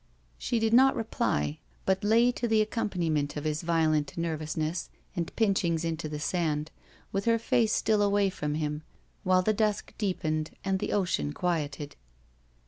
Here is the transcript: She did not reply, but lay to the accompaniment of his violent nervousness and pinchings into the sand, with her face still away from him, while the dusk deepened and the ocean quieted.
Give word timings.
She 0.39 0.57
did 0.57 0.73
not 0.73 0.95
reply, 0.95 1.59
but 1.85 2.03
lay 2.03 2.31
to 2.31 2.47
the 2.47 2.59
accompaniment 2.59 3.37
of 3.37 3.43
his 3.43 3.61
violent 3.61 4.17
nervousness 4.17 4.89
and 5.15 5.31
pinchings 5.35 5.85
into 5.85 6.09
the 6.09 6.19
sand, 6.19 6.71
with 7.11 7.25
her 7.25 7.37
face 7.37 7.71
still 7.71 8.01
away 8.01 8.31
from 8.31 8.55
him, 8.55 8.81
while 9.23 9.43
the 9.43 9.53
dusk 9.53 9.93
deepened 9.99 10.55
and 10.65 10.79
the 10.79 10.91
ocean 10.91 11.33
quieted. 11.33 11.95